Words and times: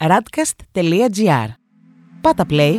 radcast.gr. 0.00 1.48
Πάτα 2.20 2.46
play. 2.50 2.74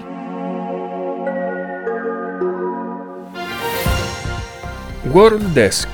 World 5.14 5.58
Desk 5.58 5.88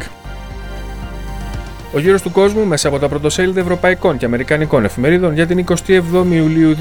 Ο 1.94 2.00
γύρος 2.00 2.22
του 2.22 2.32
κόσμου 2.32 2.66
μέσα 2.66 2.88
από 2.88 3.00
τα 3.00 3.10
πρωτοσέλιδα 3.10 3.60
ευρωπαϊκών 3.60 4.18
και 4.18 4.26
αμερικανικών 4.26 4.86
εφημερίδων 4.86 5.34
για 5.34 5.48
την 5.48 5.66
27η 5.68 6.26
Ιουλίου 6.32 6.76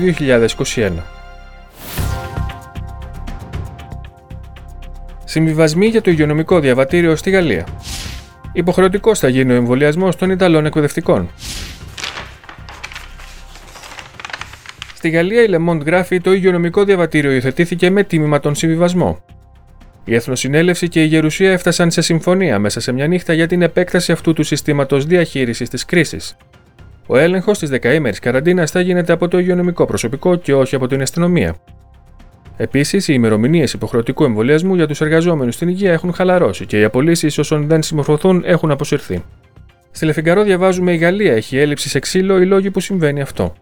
2021. 0.74 0.90
Συμβιβασμοί 5.24 5.86
για 5.86 6.00
το 6.00 6.10
υγειονομικό 6.10 6.60
διαβατήριο 6.60 7.16
στη 7.16 7.30
Γαλλία. 7.30 7.66
Υποχρεωτικός 8.52 9.18
θα 9.18 9.28
γίνει 9.28 9.52
ο 9.52 9.54
εμβολιασμός 9.54 10.16
των 10.16 10.30
Ιταλών 10.30 10.66
εκπαιδευτικών. 10.66 11.30
Στη 15.04 15.12
Γαλλία 15.12 15.42
η 15.42 15.46
Le 15.50 15.68
Monde 15.68 15.84
γράφει 15.84 16.20
το 16.20 16.32
υγειονομικό 16.32 16.84
διαβατήριο 16.84 17.32
υιοθετήθηκε 17.32 17.90
με 17.90 18.04
τίμημα 18.04 18.40
τον 18.40 18.54
συμβιβασμό. 18.54 19.24
Η 20.04 20.14
Εθνοσυνέλευση 20.14 20.88
και 20.88 21.02
η 21.02 21.06
Γερουσία 21.06 21.52
έφτασαν 21.52 21.90
σε 21.90 22.00
συμφωνία 22.00 22.58
μέσα 22.58 22.80
σε 22.80 22.92
μια 22.92 23.06
νύχτα 23.06 23.32
για 23.32 23.46
την 23.46 23.62
επέκταση 23.62 24.12
αυτού 24.12 24.32
του 24.32 24.42
συστήματος 24.42 25.06
διαχείρισης 25.06 25.68
της 25.68 25.84
κρίσης. 25.84 26.36
Ο 27.06 27.16
έλεγχος 27.16 27.58
της 27.58 27.70
δεκαήμερη 27.70 28.18
καραντίνας 28.18 28.70
θα 28.70 28.80
γίνεται 28.80 29.12
από 29.12 29.28
το 29.28 29.38
υγειονομικό 29.38 29.84
προσωπικό 29.84 30.36
και 30.36 30.54
όχι 30.54 30.74
από 30.74 30.86
την 30.86 31.02
αστυνομία. 31.02 31.56
Επίσης, 32.56 33.08
οι 33.08 33.12
ημερομηνίες 33.16 33.72
υποχρεωτικού 33.72 34.24
εμβολιασμού 34.24 34.74
για 34.74 34.86
τους 34.86 35.00
εργαζόμενους 35.00 35.54
στην 35.54 35.68
υγεία 35.68 35.92
έχουν 35.92 36.12
χαλαρώσει 36.12 36.66
και 36.66 36.80
οι 36.80 36.84
απολύσεις 36.84 37.38
όσων 37.38 37.66
δεν 37.66 37.82
συμμορφωθούν 37.82 38.42
έχουν 38.46 38.70
αποσυρθεί. 38.70 39.24
Στη 39.90 40.04
Λεφιγκαρό 40.04 40.42
διαβάζουμε 40.42 40.92
η 40.92 40.96
Γαλλία 40.96 41.32
έχει 41.32 41.58
έλλειψη 41.58 41.88
σε 41.88 41.98
ξύλο 41.98 42.40
οι 42.40 42.46
λόγοι 42.46 42.70
που 42.70 42.80
συμβαίνει 42.80 43.20
αυτό. 43.20 43.54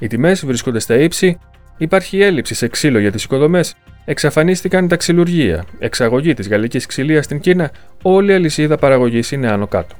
Οι 0.00 0.06
τιμές 0.06 0.46
βρίσκονται 0.46 0.78
στα 0.78 0.98
ύψη, 0.98 1.38
υπάρχει 1.76 2.20
έλλειψη 2.20 2.54
σε 2.54 2.68
ξύλο 2.68 2.98
για 2.98 3.12
τις 3.12 3.24
οικοδομές, 3.24 3.74
εξαφανίστηκαν 4.04 4.88
τα 4.88 4.96
ξυλουργεία, 4.96 5.64
εξαγωγή 5.78 6.34
της 6.34 6.48
γαλλικής 6.48 6.86
ξυλίας 6.86 7.24
στην 7.24 7.40
Κίνα, 7.40 7.70
όλη 8.02 8.30
η 8.30 8.34
αλυσίδα 8.34 8.76
παραγωγής 8.76 9.30
είναι 9.30 9.50
άνω 9.50 9.66
κάτω. 9.66 9.94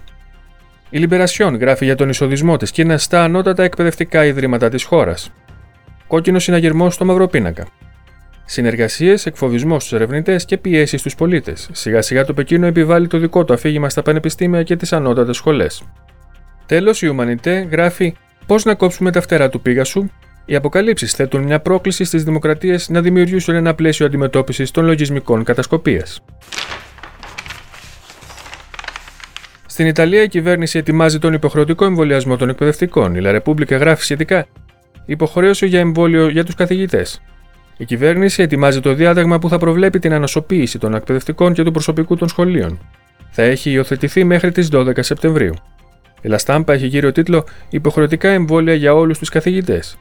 Η 0.90 0.98
Λιμπερασιόν 0.98 1.56
γράφει 1.56 1.84
για 1.84 1.94
τον 1.94 2.08
εισοδισμό 2.08 2.56
της 2.56 2.70
Κίνας 2.70 3.02
στα 3.02 3.22
ανώτατα 3.24 3.62
εκπαιδευτικά 3.62 4.24
ιδρύματα 4.24 4.68
της 4.68 4.84
χώρας. 4.84 5.32
Κόκκινο 6.06 6.38
συναγερμό 6.38 6.90
στο 6.90 7.04
Μαυροπίνακα. 7.04 7.66
Συνεργασίες, 8.44 9.26
εκφοβισμός 9.26 9.82
στους 9.82 9.98
ερευνητές 9.98 10.44
και 10.44 10.56
πιέσεις 10.56 11.00
στους 11.00 11.14
πολίτες. 11.14 11.68
Σιγά 11.72 12.02
σιγά 12.02 12.24
το 12.24 12.34
Πεκίνο 12.34 12.66
επιβάλλει 12.66 13.06
το 13.06 13.18
δικό 13.18 13.44
του 13.44 13.52
αφήγημα 13.52 13.88
στα 13.88 14.02
πανεπιστήμια 14.02 14.62
και 14.62 14.76
τις 14.76 14.92
ανώτατες 14.92 15.36
σχολές. 15.36 15.82
Τέλος, 16.66 17.02
η 17.02 17.08
Ουμανιτέ 17.08 17.68
γράφει 17.70 18.14
Πώς 18.46 18.64
να 18.64 18.74
κόψουμε 18.74 19.10
τα 19.10 19.20
φτερά 19.20 19.48
του 19.48 19.60
Πίγασου, 19.60 20.10
οι 20.44 20.54
αποκαλύψεις 20.54 21.12
θέτουν 21.12 21.42
μια 21.42 21.60
πρόκληση 21.60 22.04
στις 22.04 22.24
δημοκρατίες 22.24 22.88
να 22.88 23.00
δημιουργήσουν 23.00 23.54
ένα 23.54 23.74
πλαίσιο 23.74 24.06
αντιμετώπισης 24.06 24.70
των 24.70 24.84
λογισμικών 24.84 25.44
κατασκοπίας. 25.44 26.22
Στην 29.66 29.86
Ιταλία 29.86 30.22
η 30.22 30.28
κυβέρνηση 30.28 30.78
ετοιμάζει 30.78 31.18
τον 31.18 31.32
υποχρεωτικό 31.32 31.84
εμβολιασμό 31.84 32.36
των 32.36 32.48
εκπαιδευτικών. 32.48 33.14
Η 33.14 33.20
La 33.24 33.40
Repubblica 33.40 33.78
γράφει 33.78 34.02
σχετικά 34.02 34.46
υποχρέωση 35.04 35.66
για 35.66 35.80
εμβόλιο 35.80 36.28
για 36.28 36.44
τους 36.44 36.54
καθηγητές. 36.54 37.22
Η 37.76 37.84
κυβέρνηση 37.84 38.42
ετοιμάζει 38.42 38.80
το 38.80 38.94
διάταγμα 38.94 39.38
που 39.38 39.48
θα 39.48 39.58
προβλέπει 39.58 39.98
την 39.98 40.12
ανασωποίηση 40.12 40.78
των 40.78 40.94
εκπαιδευτικών 40.94 41.52
και 41.52 41.62
του 41.62 41.70
προσωπικού 41.70 42.16
των 42.16 42.28
σχολείων. 42.28 42.78
Θα 43.30 43.42
έχει 43.42 43.70
υιοθετηθεί 43.70 44.24
μέχρι 44.24 44.52
τις 44.52 44.68
12 44.72 45.02
Σεπτεμβρίου. 45.02 45.54
Η 46.20 46.28
Λαστάμπα 46.28 46.72
έχει 46.72 46.88
κύριο 46.88 47.12
τίτλο 47.12 47.44
Υποχρεωτικά 47.68 48.28
εμβόλια 48.28 48.74
για 48.74 48.94
όλους 48.94 49.18
τους 49.18 49.28
καθηγητές. 49.28 49.98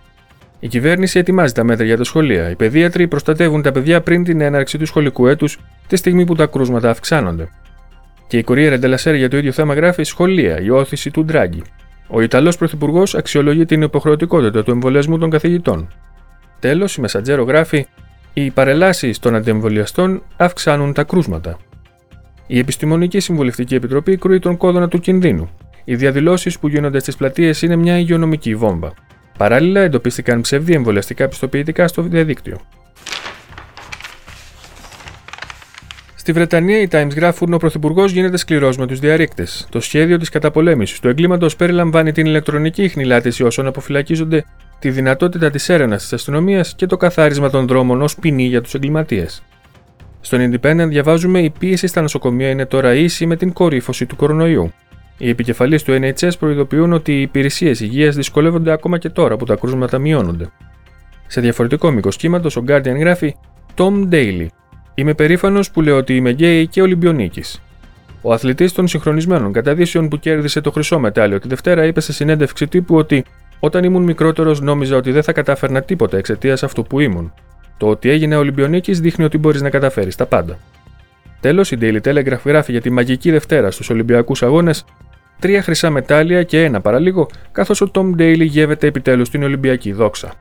Η 0.60 0.68
κυβέρνηση 0.68 1.20
ετοιμάζει 1.20 1.54
τα 1.54 1.64
μέτρα 1.64 1.86
για 1.86 1.98
τα 1.98 2.04
σχολεία. 2.04 2.50
Οι 2.50 2.56
παιδίατροι 2.56 3.08
προστατεύουν 3.08 3.62
τα 3.62 3.72
παιδιά 3.72 4.02
πριν 4.02 4.24
την 4.24 4.42
έναρξη 4.42 4.78
του 4.78 4.86
σχολικού 4.86 5.28
έτους, 5.28 5.60
τη 5.88 5.96
στιγμή 5.96 6.26
που 6.26 6.36
τα 6.36 6.46
κρούσματα 6.46 6.90
αυξάνονται. 6.90 7.50
Και 8.28 8.38
η 8.38 8.44
Κορία 8.44 8.70
Ρεντελασέρ 8.70 9.16
για 9.16 9.30
το 9.30 9.38
ίδιο 9.38 9.52
θέμα 9.52 9.74
γράφει 9.74 10.04
Σχολεία, 10.04 10.62
η 10.62 10.70
όθηση 10.70 11.12
του 11.12 11.26
Ντράγκη. 11.26 11.62
Ο 12.08 12.22
Ιταλός 12.22 12.58
Πρωθυπουργός 12.58 13.16
αξιολογεί 13.16 13.66
την 13.66 13.82
υποχρεωτικότητα 13.82 14.64
του 14.64 14.72
εμβολιασμού 14.72 15.18
των 15.18 15.30
καθηγητών. 15.30 15.88
Τέλος, 16.60 16.96
η 16.96 17.02
Μεσαντζέρο 17.02 17.44
γράφει 17.44 17.86
Οι 18.34 18.52
παρελάσεις 18.52 19.20
των 19.20 19.36
αντιεμβολιαστών 19.36 20.24
αυξάνουν 20.38 20.94
τα 20.94 21.04
κρούσματα. 21.04 21.58
Η 22.48 22.60
Επιστημονική 22.60 23.20
Συμβουλευτική 23.20 23.76
Επιτροπή 23.76 24.18
κρούει 24.18 24.40
τον 24.40 24.58
κόδωνα 24.58 24.88
του 24.88 25.00
κινδύνου. 25.00 25.50
Οι 25.90 25.96
διαδηλώσεις 25.96 26.60
που 26.60 26.68
γίνονται 26.68 27.00
στις 27.00 27.16
πλατείες 27.16 27.62
είναι 27.62 27.76
μια 27.76 27.98
υγειονομική 27.98 28.56
βόμβα. 28.56 28.94
Παράλληλα, 29.38 29.82
εντοπίστηκαν 29.82 30.42
ψευδή 30.42 30.74
εμβολιαστικά 30.74 31.28
πιστοποιητικά 31.28 31.88
στο 31.88 32.02
διαδίκτυο. 32.02 32.58
Στη 36.16 36.32
Βρετανία, 36.32 36.82
οι 36.82 36.88
Times 36.92 37.16
γράφουν 37.16 37.54
ο 37.54 37.58
Πρωθυπουργός 37.58 38.12
γίνεται 38.12 38.38
σκληρός 38.38 38.78
με 38.78 38.88
τους 38.88 39.00
διαρρήκτες. 39.00 39.68
Το 39.70 39.80
σχέδιο 39.80 40.18
της 40.18 40.30
καταπολέμησης 40.30 41.00
του 41.00 41.08
εγκλήματος 41.08 41.56
περιλαμβάνει 41.56 42.12
την 42.12 42.26
ηλεκτρονική 42.26 42.88
χνηλάτιση 42.88 43.44
όσων 43.44 43.68
αποφυλακίζονται, 43.68 44.46
τη 44.80 44.90
δυνατότητα 44.90 45.50
της 45.50 45.70
έρευνας 45.70 46.02
της 46.02 46.14
αστυνομίας 46.14 46.76
και 46.76 46.86
το 46.86 46.98
καθάρισμα 46.98 47.50
των 47.50 47.68
δρόμων 47.68 48.02
ως 48.02 48.16
ποινή 48.16 48.44
για 48.44 48.62
τους 48.62 48.74
εγκληματίες. 48.74 49.44
Στον 50.22 50.52
Independent 50.52 50.88
διαβάζουμε 50.88 51.40
η 51.40 51.50
πίεση 51.60 51.88
στα 51.88 52.02
νοσοκομεία 52.02 52.50
είναι 52.50 52.66
τώρα 52.66 52.94
ίση 52.94 53.26
με 53.26 53.36
την 53.36 53.54
κορύφωση 53.54 54.06
του 54.06 54.16
κορονοϊού. 54.16 54.72
Οι 55.22 55.30
επικεφαλεί 55.30 55.82
του 55.82 56.00
NHS 56.02 56.32
προειδοποιούν 56.40 56.94
ότι 56.94 57.18
οι 57.18 57.22
υπηρεσίες 57.22 57.80
υγείας 57.80 58.16
δυσκολεύονται 58.16 58.72
ακόμα 58.72 58.98
και 58.98 59.10
τώρα 59.10 59.38
που 59.38 59.46
τα 59.46 59.56
κρούσματα 59.56 59.98
μειώνονται. 59.98 60.52
Σε 61.28 61.42
διαφορετικό 61.42 61.92
μήκος 61.92 62.16
κύματος, 62.16 62.56
ο 62.56 62.64
Guardian 62.68 62.98
γράφει 63.00 63.36
Tom 63.76 64.10
Daly. 64.12 64.46
Είμαι 64.94 65.14
περήφανος 65.14 65.72
που 65.72 65.82
λέω 65.82 65.98
ότι 65.98 66.16
είμαι 66.16 66.30
γκέι 66.32 66.68
και 66.68 66.82
Ολυμπιονίκης. 66.82 67.62
Ο 68.22 68.34
αθλητής 68.34 68.74
των 68.74 68.88
συγχρονισμένων 68.88 69.52
καταδύσεων 69.52 70.08
που 70.08 70.20
κέρδισε 70.20 70.62
το 70.62 70.72
χρυσό 70.72 71.00
μετάλλιο 71.00 71.40
τη 71.40 71.48
Δευτέρα 71.48 71.86
είπε 71.86 72.02
σε 72.02 72.14
συνέντευξη 72.14 72.68
τύπου 72.68 72.96
ότι 72.96 73.24
όταν 73.60 73.84
ήμουν 73.84 74.04
μικρότερος 74.04 74.62
νόμιζα 74.62 74.96
ότι 74.96 75.12
δεν 75.12 75.24
θα 75.24 75.32
κατάφερνα 75.32 75.82
τίποτα 75.82 76.18
εξαιτίας 76.18 76.64
αυτού 76.64 76.84
που 76.84 77.00
ήμουν. 77.00 77.34
Το 77.78 77.88
ότι 77.88 78.10
έγινε 78.10 78.36
Ολυμπιονίκης 78.36 79.00
δείχνει 79.00 79.26
ότι 79.26 79.38
μπορείς 79.38 79.62
να 79.62 79.70
καταφέρεις 79.70 80.16
τα 80.16 80.26
πάντα. 80.26 80.58
Τέλος, 81.40 81.72
η 81.72 81.78
Daily 81.82 82.02
Telegraph 82.02 82.46
γράφει 82.46 82.72
για 82.72 82.82
τη 82.82 82.90
μαγική 82.90 83.32
Δευτέρα 83.32 83.72
στους 83.72 83.90
Ολυμπιακούς 83.90 84.44
Αγώνες 84.44 84.86
τρία 85.40 85.62
χρυσά 85.62 85.90
μετάλλια 85.90 86.44
και 86.44 86.64
ένα 86.64 86.82
παραλίγο, 86.82 87.28
καθώς 87.52 87.82
ο 87.82 87.92
Tom 87.94 88.16
Daly 88.18 88.46
γεύεται 88.46 88.88
επιτέλους 88.88 89.30
την 89.30 89.44
Ολυμπιακή 89.44 89.92
δόξα. 89.92 90.34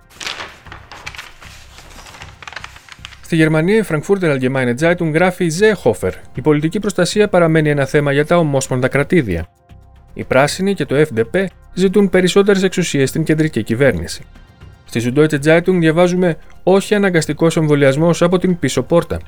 Στη 3.22 3.36
Γερμανία, 3.36 3.76
η 3.76 3.82
Frankfurter 3.88 4.38
Allgemeine 4.38 4.74
Zeitung 4.80 5.12
γράφει 5.12 5.50
Seehofer. 5.60 6.10
Η 6.34 6.40
πολιτική 6.40 6.78
προστασία 6.78 7.28
παραμένει 7.28 7.70
ένα 7.70 7.84
θέμα 7.84 8.12
για 8.12 8.26
τα 8.26 8.36
ομόσπονδα 8.36 8.88
κρατήδια. 8.88 9.46
Οι 10.14 10.24
πράσινοι 10.24 10.74
και 10.74 10.84
το 10.84 10.96
FDP 10.96 11.44
ζητούν 11.74 12.10
περισσότερες 12.10 12.62
εξουσίες 12.62 13.08
στην 13.08 13.24
κεντρική 13.24 13.62
κυβέρνηση. 13.62 14.22
Στη 14.84 15.00
Süddeutsche 15.04 15.38
Zeitung 15.44 15.78
διαβάζουμε 15.78 16.36
Όχι 16.62 16.94
αναγκαστικός 16.94 17.56
εμβολιασμός 17.56 18.22
από 18.22 18.38
την 18.38 18.58
πίσω 18.58 18.82
πόρτα. 18.82 19.20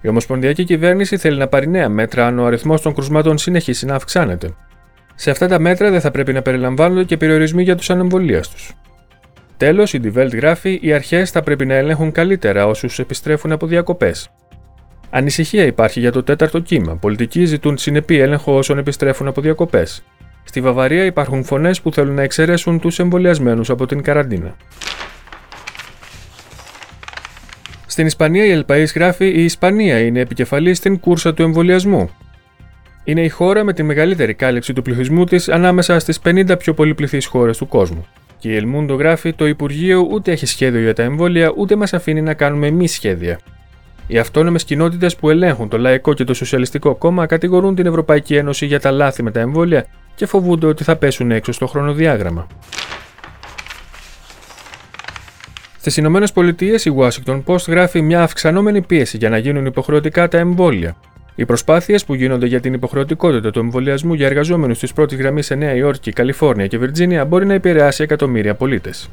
Η 0.00 0.08
Ομοσπονδιακή 0.08 0.64
κυβέρνηση 0.64 1.16
θέλει 1.16 1.38
να 1.38 1.48
πάρει 1.48 1.68
νέα 1.68 1.88
μέτρα 1.88 2.26
αν 2.26 2.38
ο 2.38 2.44
αριθμός 2.44 2.82
των 2.82 2.94
κρουσμάτων 2.94 3.38
συνεχίσει 3.38 3.86
να 3.86 3.94
αυξάνεται. 3.94 4.54
Σε 5.22 5.30
αυτά 5.30 5.48
τα 5.48 5.58
μέτρα 5.58 5.90
δεν 5.90 6.00
θα 6.00 6.10
πρέπει 6.10 6.32
να 6.32 6.42
περιλαμβάνονται 6.42 7.04
και 7.04 7.16
περιορισμοί 7.16 7.62
για 7.62 7.76
τους 7.76 7.90
ανεμβολίαστου. 7.90 8.74
Τέλος, 9.56 9.92
η 9.92 10.00
Die 10.04 10.18
Welt 10.18 10.32
γράφει: 10.32 10.78
Οι 10.82 10.92
αρχές 10.92 11.30
θα 11.30 11.42
πρέπει 11.42 11.66
να 11.66 11.74
ελέγχουν 11.74 12.12
καλύτερα 12.12 12.66
όσους 12.66 12.98
επιστρέφουν 12.98 13.52
από 13.52 13.66
διακοπές. 13.66 14.30
Ανησυχία 15.10 15.64
υπάρχει 15.64 16.00
για 16.00 16.12
το 16.12 16.22
τέταρτο 16.22 16.58
κύμα. 16.58 16.96
Πολιτικοί 16.96 17.44
ζητούν 17.44 17.78
συνεπή 17.78 18.18
έλεγχο 18.18 18.56
όσων 18.56 18.78
επιστρέφουν 18.78 19.26
από 19.26 19.40
διακοπές. 19.40 20.04
Στη 20.44 20.60
Βαβαρία 20.60 21.04
υπάρχουν 21.04 21.44
φωνές 21.44 21.80
που 21.80 21.92
θέλουν 21.92 22.14
να 22.14 22.22
εξαιρέσουν 22.22 22.80
τους 22.80 22.98
εμβολιασμένους 22.98 23.70
από 23.70 23.86
την 23.86 24.02
καραντίνα. 24.02 24.56
Στην 27.86 28.06
Ισπανία, 28.06 28.44
η 28.44 28.50
Ελπαή 28.50 28.84
γράφει: 28.94 29.26
Η 29.26 29.44
Ισπανία 29.44 30.00
είναι 30.00 30.20
επικεφαλής 30.20 30.78
στην 30.78 31.00
κούρσα 31.00 31.34
του 31.34 31.42
εμβολιασμού. 31.42 32.10
Είναι 33.04 33.22
η 33.22 33.28
χώρα 33.28 33.64
με 33.64 33.72
τη 33.72 33.82
μεγαλύτερη 33.82 34.34
κάλυψη 34.34 34.72
του 34.72 34.82
πληθυσμού 34.82 35.24
της 35.24 35.48
ανάμεσα 35.48 35.98
στις 35.98 36.20
50 36.24 36.58
πιο 36.58 36.74
πολυπληθείς 36.74 37.26
χώρες 37.26 37.58
του 37.58 37.68
κόσμου. 37.68 38.06
Και 38.38 38.48
η 38.48 38.56
Ελμούντο 38.56 38.94
γράφει: 38.94 39.32
Το 39.32 39.46
Υπουργείο 39.46 40.06
ούτε 40.10 40.32
έχει 40.32 40.46
σχέδιο 40.46 40.80
για 40.80 40.94
τα 40.94 41.02
εμβόλια, 41.02 41.52
ούτε 41.56 41.76
μας 41.76 41.92
αφήνει 41.92 42.22
να 42.22 42.34
κάνουμε 42.34 42.66
εμείς 42.66 42.92
σχέδια. 42.92 43.38
Οι 44.06 44.18
αυτόνομες 44.18 44.64
κοινότητες 44.64 45.16
που 45.16 45.30
ελέγχουν 45.30 45.68
το 45.68 45.78
Λαϊκό 45.78 46.14
και 46.14 46.24
το 46.24 46.34
Σοσιαλιστικό 46.34 46.94
Κόμμα 46.94 47.26
κατηγορούν 47.26 47.74
την 47.74 47.86
Ευρωπαϊκή 47.86 48.36
Ένωση 48.36 48.66
για 48.66 48.80
τα 48.80 48.90
λάθη 48.90 49.22
με 49.22 49.30
τα 49.30 49.40
εμβόλια 49.40 49.86
και 50.14 50.26
φοβούνται 50.26 50.66
ότι 50.66 50.84
θα 50.84 50.96
πέσουν 50.96 51.30
έξω 51.30 51.52
στο 51.52 51.66
χρονοδιάγραμμα. 51.66 52.46
Στις 55.78 55.96
Ηνωμένες 55.96 56.32
Πολιτείες, 56.32 56.84
η 56.84 56.94
Washington 56.96 57.42
Post 57.44 57.68
γράφει 57.68 58.02
μια 58.02 58.22
αυξανόμενη 58.22 58.82
πίεση 58.82 59.16
για 59.16 59.28
να 59.28 59.38
γίνουν 59.38 59.66
υποχρεωτικά 59.66 60.28
τα 60.28 60.38
εμβόλια. 60.38 60.96
Οι 61.34 61.44
προσπάθειες 61.44 62.04
που 62.04 62.14
γίνονται 62.14 62.46
για 62.46 62.60
την 62.60 62.72
υποχρεωτικότητα 62.72 63.50
του 63.50 63.58
εμβολιασμού 63.58 64.14
για 64.14 64.26
εργαζόμενους 64.26 64.78
της 64.78 64.92
πρώτης 64.92 65.18
γραμμής 65.18 65.46
σε 65.46 65.54
Νέα 65.54 65.74
Υόρκη, 65.74 66.12
Καλιφόρνια 66.12 66.66
και 66.66 66.78
Βιρτζίνια 66.78 67.24
μπορεί 67.24 67.46
να 67.46 67.54
επηρεάσει 67.54 68.02
εκατομμύρια 68.02 68.54
πολίτες. 68.54 69.10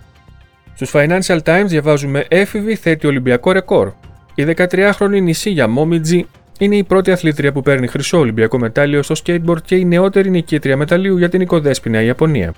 Στους 0.75 0.91
Financial 0.93 1.39
Times 1.43 1.65
διαβάζουμε 1.65 2.25
έφηβη 2.27 2.75
θέτει 2.75 3.07
Ολυμπιακό 3.07 3.51
ρεκόρ. 3.51 3.91
Η 4.35 4.45
13χρονη 4.55 5.21
νησί 5.21 5.65
Μόμιτζι 5.69 6.25
είναι 6.59 6.75
η 6.75 6.83
πρώτη 6.83 7.11
αθλήτρια 7.11 7.51
που 7.51 7.61
παίρνει 7.61 7.87
χρυσό 7.87 8.17
Ολυμπιακό 8.17 8.59
μετάλλιο 8.59 9.03
στο 9.03 9.15
skateboard 9.23 9.61
και 9.65 9.75
η 9.75 9.85
νεότερη 9.85 10.29
νικήτρια 10.29 10.77
μεταλλίου 10.77 11.17
για 11.17 11.29
την 11.29 11.41
οικοδέσπινα 11.41 12.01
Ιαπωνία. 12.01 12.53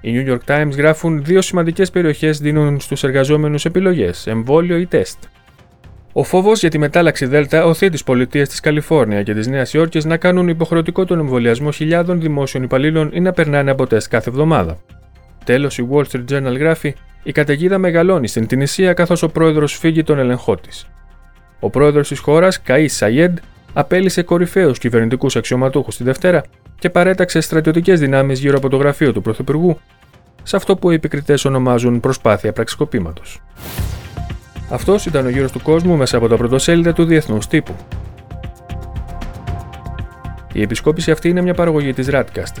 Οι 0.00 0.12
New 0.16 0.32
York 0.32 0.54
Times 0.54 0.76
γράφουν 0.76 1.24
δύο 1.24 1.42
σημαντικές 1.42 1.90
περιοχές 1.90 2.38
δίνουν 2.38 2.80
στους 2.80 3.04
εργαζόμενους 3.04 3.64
επιλογές, 3.64 4.26
εμβόλιο 4.26 4.76
ή 4.78 4.86
τεστ. 4.86 5.18
Ο 6.16 6.22
φόβος 6.22 6.60
για 6.60 6.70
τη 6.70 6.78
μετάλλαξη 6.78 7.26
Δέλτα 7.26 7.64
οθεί 7.64 7.88
τις 7.88 8.04
πολιτείες 8.04 8.48
της 8.48 8.60
Καλιφόρνια 8.60 9.22
και 9.22 9.34
της 9.34 9.46
Νέας 9.46 9.74
Υόρκης 9.74 10.04
να 10.04 10.16
κάνουν 10.16 10.48
υποχρεωτικό 10.48 11.04
τον 11.04 11.18
εμβολιασμό 11.18 11.70
χιλιάδων 11.70 12.20
δημόσιων 12.20 12.62
υπαλλήλων 12.62 13.10
ή 13.12 13.20
να 13.20 13.32
περνάνε 13.32 13.70
από 13.70 13.86
τεστ 13.86 14.08
κάθε 14.10 14.30
εβδομάδα. 14.30 14.78
Τέλος, 15.44 15.78
η 15.78 15.88
Wall 15.90 16.02
Street 16.12 16.24
Journal 16.30 16.58
γράφει: 16.58 16.94
Η 17.22 17.32
καταιγίδα 17.32 17.78
μεγαλώνει 17.78 18.28
στην 18.28 18.46
Τινησία 18.46 18.92
καθώς 18.92 19.22
ο 19.22 19.28
πρόεδρος 19.28 19.78
φύγει 19.78 20.02
τον 20.02 20.18
ελεγχό 20.18 20.56
της. 20.56 20.86
Ο 21.60 21.70
πρόεδρος 21.70 22.08
της 22.08 22.18
χώρας, 22.18 22.62
Καΐς 22.66 22.86
Σαγέντ, 22.88 23.38
απέλησε 23.72 24.22
κορυφαίους 24.22 24.78
κυβερνητικούς 24.78 25.36
αξιωματούχους 25.36 25.96
τη 25.96 26.04
Δευτέρα 26.04 26.42
και 26.78 26.90
παρέταξε 26.90 27.40
στρατιωτικές 27.40 28.00
δυνάμεις 28.00 28.40
γύρω 28.40 28.56
από 28.56 28.68
το 28.68 28.76
γραφείο 28.76 29.12
του 29.12 29.22
Πρωθυπουργού, 29.22 29.78
σε 30.42 30.56
αυτό 30.56 30.76
που 30.76 30.90
οι 30.90 30.94
επικριτές 30.94 31.44
ονομάζουν 31.44 32.00
προσπάθεια 32.00 32.52
πραξικοπήματος. 32.52 33.42
Αυτός 34.74 35.06
ήταν 35.06 35.26
ο 35.26 35.28
γύρος 35.28 35.52
του 35.52 35.62
κόσμου 35.62 35.96
μέσα 35.96 36.16
από 36.16 36.28
τα 36.28 36.36
πρωτοσέλιδα 36.36 36.92
του 36.92 37.04
Διεθνούς 37.04 37.46
Τύπου. 37.46 37.74
Η 40.52 40.62
επισκόπηση 40.62 41.10
αυτή 41.10 41.28
είναι 41.28 41.40
μια 41.40 41.54
παραγωγή 41.54 41.92
της 41.92 42.08
Radcast. 42.10 42.56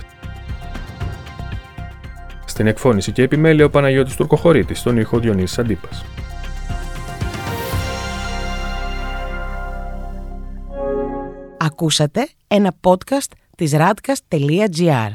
Στην 2.44 2.66
εκφώνηση 2.66 3.12
και 3.12 3.22
επιμέλεια 3.22 3.64
ο 3.64 3.70
Παναγιώτης 3.70 4.16
Τουρκοχωρήτης, 4.16 4.78
στον 4.78 4.96
ήχο 4.96 5.18
Διονύσης 5.18 5.58
Αντίπας. 5.58 6.04
Ακούσατε 11.58 12.28
ένα 12.46 12.74
podcast 12.80 13.32
της 13.56 13.72
radcast.gr. 13.74 15.10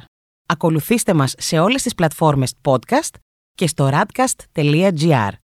Ακολουθήστε 0.46 1.14
μας 1.14 1.34
σε 1.38 1.60
όλες 1.60 1.82
τις 1.82 1.96
πλατφόρμες 1.96 2.54
podcast 2.62 3.16
και 3.56 3.68
στο 3.68 3.90
radcast.gr. 3.92 5.32